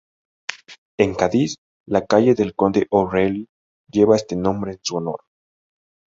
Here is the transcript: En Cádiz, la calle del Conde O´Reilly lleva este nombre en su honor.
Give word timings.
En 0.97 1.13
Cádiz, 1.13 1.57
la 1.87 2.07
calle 2.07 2.33
del 2.33 2.55
Conde 2.55 2.87
O´Reilly 2.89 3.45
lleva 3.87 4.15
este 4.15 4.35
nombre 4.35 4.71
en 4.71 4.79
su 4.81 4.95
honor. 4.95 5.21